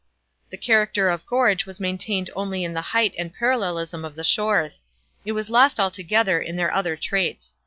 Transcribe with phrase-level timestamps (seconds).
[0.49, 4.81] The character of gorge was maintained only in the height and parallelism of the shores;
[5.25, 7.53] it was lost altogether in their other traits.